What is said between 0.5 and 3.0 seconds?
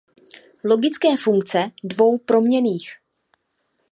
Logické funkce dvou proměnných